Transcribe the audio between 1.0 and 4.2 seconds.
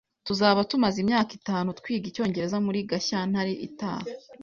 imyaka itanu twiga icyongereza muri Gashyantare itaha